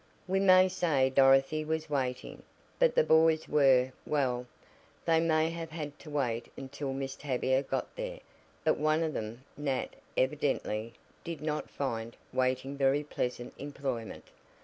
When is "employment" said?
13.59-14.29